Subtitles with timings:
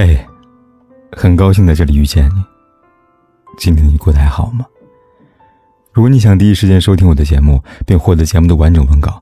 [0.00, 0.16] 嘿，
[1.10, 2.44] 很高兴在这里遇见你。
[3.58, 4.64] 今天你过得还好吗？
[5.92, 9.20] 如果你想第一时间收听我的节目，并获得节目的完整文稿，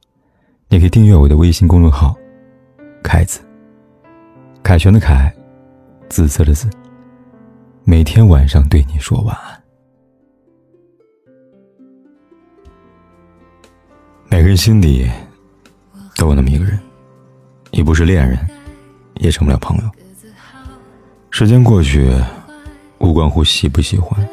[0.69, 2.15] 你可以订阅我的微信公众号
[3.03, 3.41] “凯子”。
[4.63, 5.35] 凯旋的凯，
[6.11, 6.69] 紫色的紫。
[7.85, 9.63] 每天晚上对你说晚安。
[14.29, 15.11] 每个人心里
[16.17, 16.79] 都有那么一个人，
[17.71, 18.39] 你不是恋人，
[19.15, 19.91] 也成不了朋友。
[21.39, 22.11] 时间过去，
[22.97, 24.27] 无关乎喜不喜欢，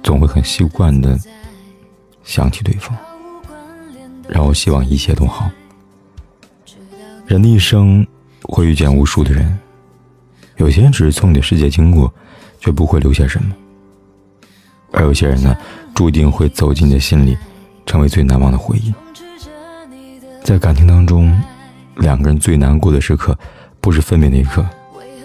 [0.00, 1.18] 总会很习惯的
[2.22, 2.96] 想起对方，
[4.28, 5.50] 让我希望一切都好。
[7.26, 8.06] 人的一生
[8.42, 9.58] 会遇见无数的人，
[10.58, 12.14] 有些人只是从你的世界经过，
[12.60, 13.50] 却不会留下什么；
[14.92, 15.56] 而有些人呢，
[15.96, 17.36] 注定会走进你的心里，
[17.86, 18.94] 成为最难忘的回忆。
[20.44, 21.36] 在感情当中，
[21.96, 23.36] 两个人最难过的时刻，
[23.80, 24.64] 不是分别那一刻，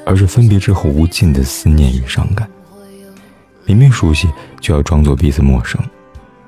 [0.10, 2.50] 而是分别之后无尽的思念与伤感。
[3.68, 4.28] 明明熟悉，
[4.60, 5.80] 就要装作彼此陌生；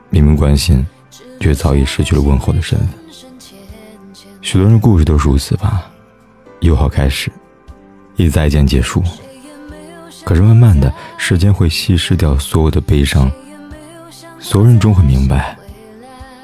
[0.10, 0.84] 明明关心，
[1.40, 2.90] 却早已失去了问候的身份。
[4.42, 5.88] 许多人故事都是如此吧，
[6.62, 7.32] 友好开始，
[8.16, 9.04] 一再见结束。
[10.24, 13.32] 可是慢慢的时间会稀释掉所有的悲伤，
[14.40, 15.56] 所有人终会明白。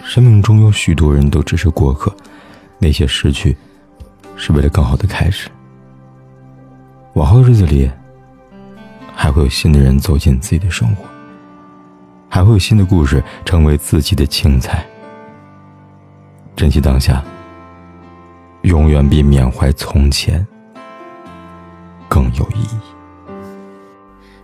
[0.05, 2.15] 生命中有许多人都只是过客，
[2.77, 3.57] 那些失去，
[4.35, 5.49] 是为了更好的开始。
[7.17, 7.89] 往后的日子里，
[9.15, 11.03] 还会有新的人走进自己的生活，
[12.29, 14.85] 还会有新的故事成为自己的青菜。
[16.55, 17.23] 珍惜当下，
[18.61, 20.45] 永远比缅怀从前
[22.07, 22.77] 更有意义。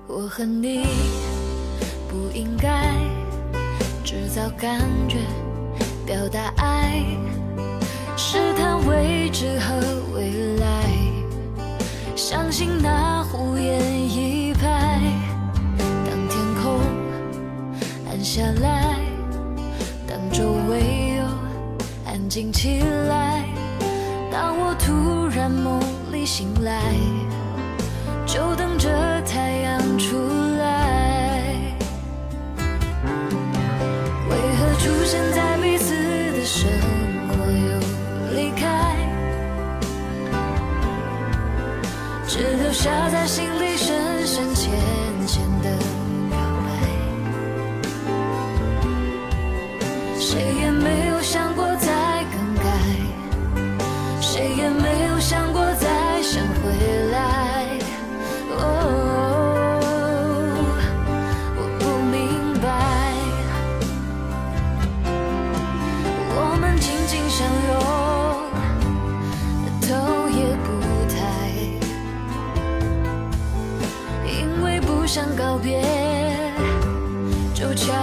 [0.07, 0.83] 我和你
[2.09, 2.95] 不应该
[4.03, 5.17] 制造感觉。
[6.07, 7.05] 表达爱，
[8.17, 9.75] 试探未知和
[10.15, 10.82] 未来，
[12.25, 14.97] 相信那胡言一拍。
[16.05, 16.79] 当天空
[18.09, 18.95] 暗下来，
[20.07, 21.25] 当周围又
[22.09, 23.43] 安静起来，
[24.31, 25.81] 当我突然梦
[26.13, 26.95] 里醒来，
[28.25, 28.72] 就等
[42.35, 44.71] 只留下在心里深深浅
[45.27, 45.92] 浅的
[77.75, 78.02] 就